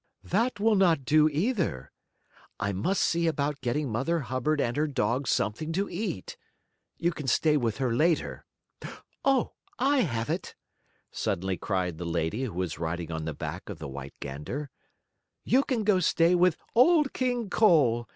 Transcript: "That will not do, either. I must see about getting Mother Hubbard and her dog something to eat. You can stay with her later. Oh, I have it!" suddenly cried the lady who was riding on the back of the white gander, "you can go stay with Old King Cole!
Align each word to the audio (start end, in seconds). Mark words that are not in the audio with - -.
"That 0.23 0.59
will 0.59 0.73
not 0.73 1.05
do, 1.05 1.29
either. 1.29 1.91
I 2.59 2.71
must 2.73 3.03
see 3.03 3.27
about 3.27 3.61
getting 3.61 3.91
Mother 3.91 4.21
Hubbard 4.21 4.59
and 4.59 4.75
her 4.75 4.87
dog 4.87 5.27
something 5.27 5.71
to 5.73 5.87
eat. 5.91 6.37
You 6.97 7.11
can 7.11 7.27
stay 7.27 7.55
with 7.55 7.77
her 7.77 7.93
later. 7.95 8.43
Oh, 9.23 9.51
I 9.77 9.99
have 9.99 10.27
it!" 10.31 10.55
suddenly 11.11 11.55
cried 11.55 11.99
the 11.99 12.05
lady 12.05 12.45
who 12.45 12.53
was 12.53 12.79
riding 12.79 13.11
on 13.11 13.25
the 13.25 13.35
back 13.35 13.69
of 13.69 13.77
the 13.77 13.87
white 13.87 14.19
gander, 14.19 14.71
"you 15.43 15.63
can 15.63 15.83
go 15.83 15.99
stay 15.99 16.33
with 16.33 16.57
Old 16.73 17.13
King 17.13 17.51
Cole! 17.51 18.09